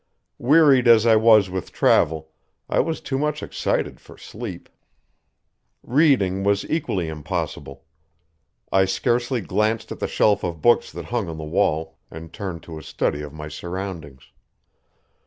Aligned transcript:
Wearied 0.39 0.87
as 0.87 1.05
I 1.05 1.15
was 1.15 1.51
with 1.51 1.71
travel, 1.71 2.31
I 2.67 2.79
was 2.79 3.01
too 3.01 3.19
much 3.19 3.43
excited 3.43 3.99
for 3.99 4.17
sleep. 4.17 4.67
Reading 5.83 6.43
was 6.43 6.65
equally 6.67 7.07
impossible. 7.07 7.85
I 8.71 8.85
scarcely 8.85 9.41
glanced 9.41 9.91
at 9.91 9.99
the 9.99 10.07
shelf 10.07 10.43
of 10.43 10.59
books 10.59 10.91
that 10.91 11.05
hung 11.05 11.29
on 11.29 11.37
the 11.37 11.43
wall, 11.43 11.99
and 12.09 12.33
turned 12.33 12.63
to 12.63 12.79
a 12.79 12.83
study 12.83 13.21
of 13.21 13.31
my 13.31 13.47
surroundings. 13.47 14.31